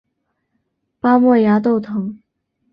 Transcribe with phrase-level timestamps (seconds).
[0.99, 2.17] 巴莫崖豆藤